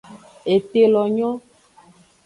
Ete 0.55 0.81
lo 0.93 1.03
nyo. 1.17 1.29